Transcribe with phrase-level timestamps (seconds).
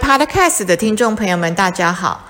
[0.00, 2.28] Podcast 的听众朋友们，大家好！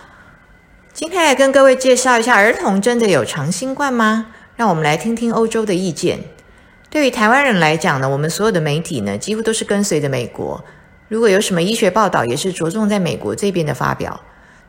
[0.92, 4.26] 今天来跟各位介绍一下，儿童真的有长新冠吗？
[4.56, 6.18] 让我们来听听欧洲的意见。
[6.90, 10.62] 对于台湾人来讲呢，我们所有的媒体呢，几乎都是跟随着美国。
[11.08, 14.20] 如果有什么医学报道，也是着重在美国这边的发表。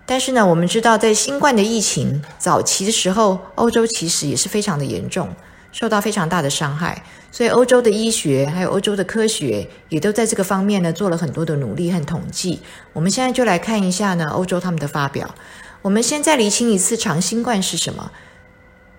[0.06, 5.28] 但是呢，我们知道在新冠的疫情早期的时候，欧洲其实也是非常的严重。
[5.72, 12.60] 受到非常大的伤害，所以欧洲的医学还有欧洲的科学也都在这个方面呢做了很多的努力和统计。
[12.94, 15.34] 我们现在就来看一下呢欧洲他们的发表。
[15.82, 18.12] 我们先再厘清一次长新冠是什么。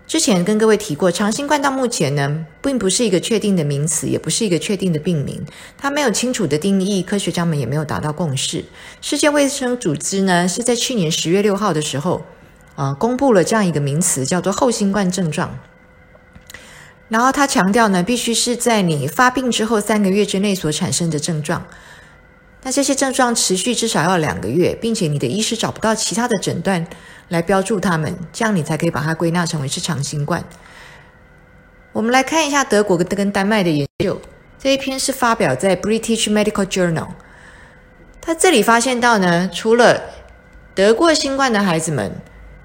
[0.04, 5.40] 之前跟各位提过，长新冠到目前呢并不是一个确定的名词，也不是一个确定的病名，
[5.78, 8.64] 它没有清楚的定义，科学家们也没有达到共识。
[9.00, 12.22] 世界卫生组织呢是在去年十月六号的时候
[12.74, 15.56] 啊公布了这样一个名词，叫做后新冠症状。
[17.12, 21.62] 然后他强调呢，必须是在你发病之后三个月之内所产生的症状。
[22.62, 26.86] 那这些症状持续至少要两个月，并且你的医师找不到其他的诊断
[27.28, 30.42] 来标注他们，这样你才可以把它归纳成为是长新冠。
[31.92, 34.18] 我们来看一下德国跟丹麦的研究，
[34.58, 37.08] 这一篇是发表在 British Medical Journal。
[38.22, 40.00] 他这里发现到呢，除了
[40.74, 42.10] 得过新冠的孩子们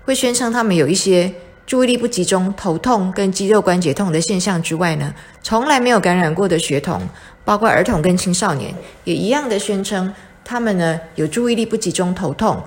[0.05, 1.33] 会宣称他们有一些。
[1.67, 7.01] 注意力不集中、头痛跟肌肉关节痛的现象之外呢，从来没有感染过的学童，
[7.43, 8.73] 包括儿童跟青少年，
[9.03, 10.11] 也一样的宣称
[10.45, 12.57] 他们呢有注意力不集中、头痛、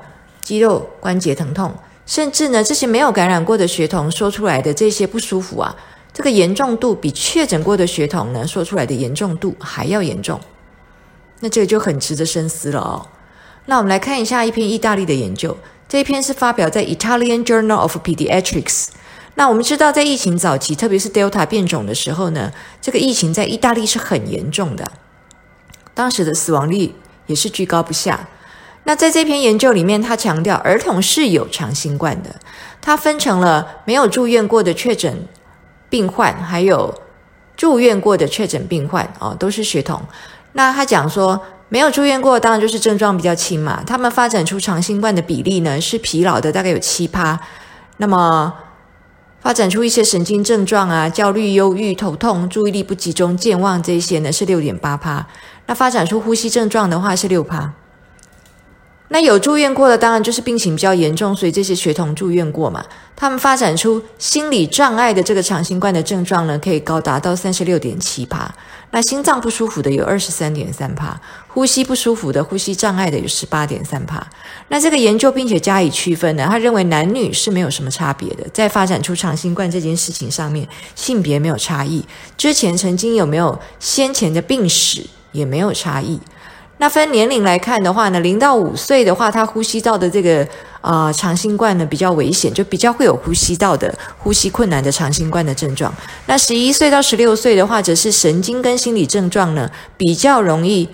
[0.42, 1.72] 肌肉关节疼痛，
[2.04, 5.74] 甚至呢这些没有感染过的学童说出来的这些不舒服啊，
[6.12, 10.38] 这个严重度比确诊过的学童呢说出来的严重度还要严重。
[11.40, 13.06] 那这个就很值得深思了哦。
[13.64, 15.56] 那我们来看一下一篇意大利的研究。
[15.90, 18.90] 这一篇是发表在 Italian Journal of Pediatrics。
[19.34, 24.88] 那我们知道，在疫情早期，特别是 Delta 变种的时候呢，这个疫情在意大利是很严重的，
[25.92, 26.94] 当时的死亡率
[27.26, 28.28] 也是居高不下。
[28.84, 32.36] 那在这篇研究里面，他强调儿童是有长新冠的，
[32.80, 35.26] 它分成了没有住院过的确诊
[35.88, 36.94] 病患，还有
[37.56, 40.00] 住院过的确诊病患，哦，都是血统。
[40.52, 41.42] 那他讲说。
[41.70, 43.82] 没有住院过，当然就是症状比较轻嘛。
[43.86, 47.40] 他们发展出长新冠的比例呢，是疲劳的大概有七趴。
[47.98, 48.52] 那么
[49.40, 55.24] 发展出一些神经症状啊，焦虑、忧郁、头痛、注意力不集中、健忘这些呢，是六点八趴。
[55.66, 57.72] 那发展出呼吸症状的话是六趴。
[59.12, 62.84] 那有住院过的，当然就是病情比较严重，所以这些学童住院过嘛。
[63.16, 68.54] 他们发展出心理障碍的这个长新冠的症状呢，可以高达到三十六点七帕。
[68.92, 74.24] 那心脏不舒服的有二十三点三帕，呼吸不舒服的、呼吸障碍的有十八点三帕。
[74.68, 82.04] 那这个研究并且加以区分呢，他认为男女是没有什么差别的，在发展出长新冠这件事情上面，性别没有差异。
[82.38, 86.20] 之前曾经有没有先前的病史也没有差异。
[86.80, 90.48] 那分年龄来看的话呢，零到五岁的话，他呼吸道的这个
[90.80, 95.94] 啊长新冠呢比较危险，就比较会有呼吸道的呼吸困难的长新冠的症状。
[96.24, 100.88] 那十一岁到十六岁的话，则是神经跟心理症状呢比较容易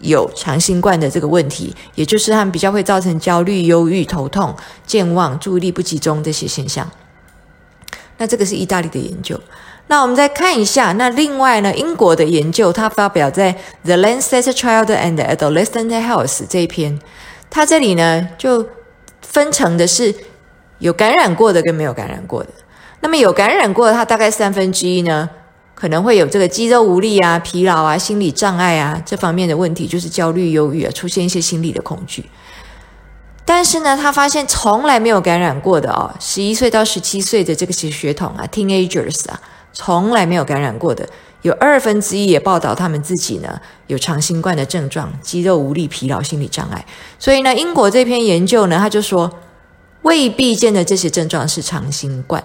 [0.00, 4.54] 有长新冠的这个问题，也就是他们比较会造成焦虑、忧郁、头痛、
[4.86, 6.86] 健忘、注意力不集中这些现象。
[8.18, 9.40] 那这个是意大利的研究。
[9.90, 13.52] 那我们再看一下，那另外呢，英国的研究，它发表在
[13.82, 16.96] 《The Lancet Child and Adolescent Health》这一篇，
[17.50, 18.64] 它这里呢就
[19.20, 20.14] 分成的是
[20.78, 22.50] 有感染过的跟没有感染过的。
[23.00, 25.28] 那么有感染过的，它大概三分之一呢
[25.74, 32.24] 可能会有这个肌肉无力啊、疲劳啊、心理障碍啊这方面的问题，就是焦虑、忧郁啊，出现一些心理的恐惧。
[33.44, 39.40] 但是呢，他发现从来没有感染过的哦，十一岁到十七岁的这个血血统啊，teenagers 啊。
[39.72, 41.08] 从来没有感染过的，
[41.42, 46.84] 有二分之一也报道他们自己呢有长新冠的症状，肌肉无力、疲劳、心理障碍。
[47.18, 49.30] 所以呢，英国这篇研究呢，他就说
[50.02, 52.42] 未必见的这些症状是长新冠。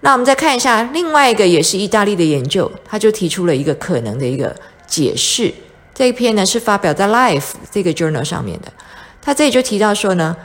[0.00, 4.54] 那我们再看一下另外一个也是意大利的研究，他就提出了一个可能的一个
[4.86, 5.52] 解释。
[5.94, 7.40] 这一篇呢是发表在《Life》
[7.70, 8.72] 这个 journal 上面的，
[9.20, 10.36] 他这里就提到说呢。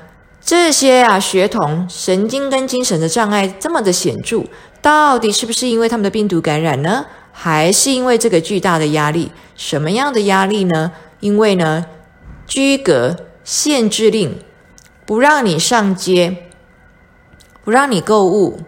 [0.44, 4.44] 这些啊，学童神经跟精神的障碍这么的显著，
[4.82, 7.06] 到底是不是因为他们的病毒感染呢？
[7.32, 9.32] 还是因为这个巨大的压力？
[9.56, 10.92] 什么样的压力呢？
[11.20, 11.86] 因为呢，
[12.48, 14.40] 居格限制令
[15.06, 16.50] 不让你上街，
[17.64, 18.62] 不让你购物，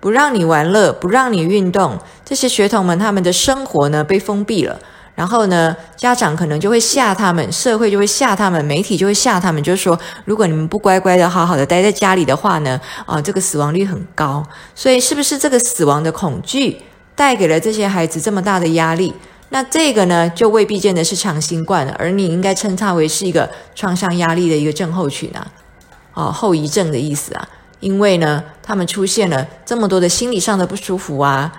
[0.00, 4.80] 不让你玩乐，不让你运动，这些学童们他们的生活呢被封闭了。
[5.16, 14.44] 然后呢，家长可能就会吓他们，社会就会吓他们，媒体就会吓他们，就是说，如果你们不乖乖的、好好的待在家里的话呢，啊，这个死亡率很高。
[14.74, 16.82] 所以，是不是这个死亡的恐惧
[17.14, 19.14] 带给了这些孩子这么大的压力，
[19.48, 25.46] 那这个呢，就未必见得是长新冠了，而你应该称它为是一个创伤压力的一个症候群啊，
[26.12, 27.48] 哦，后遗症的意思啊。
[27.80, 31.52] 因为呢，他们出现了这么多的心理上的不舒服啊，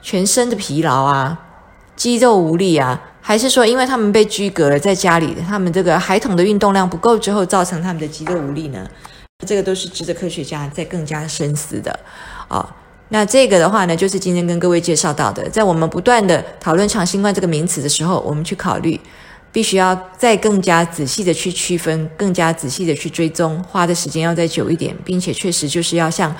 [0.00, 1.38] 全身的疲劳啊，
[1.96, 8.86] 肌肉无力啊，还是说因为他们被居隔了在家里，他们这个孩童的运动量不够之后，造成他们的肌肉无力呢？
[9.46, 11.98] 这个都是值得科学家在更加深思的
[12.48, 12.74] 啊。
[13.08, 19.00] 那这个的话呢，就是今天跟各位介绍到的，在我们不断的讨论长新冠这个名词的时候，我们去考虑。
[19.52, 26.34] 必须要再更加仔细的去区分，更加仔细的去追踪，花的时间要再久一点，并且确实就是要像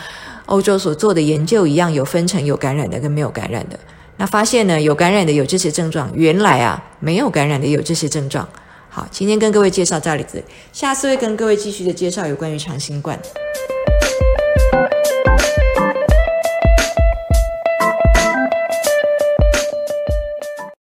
[0.46, 3.78] 欧洲所做的研究一样，有分成有感染的跟没有感染的。
[4.26, 8.48] 发现呢，有感染的有这些症状，原来啊没有感染的有这些症状。
[8.88, 10.42] 好，今天跟各位介绍这里子，
[10.72, 13.18] 下次会跟各位继续的介绍有关于长新冠。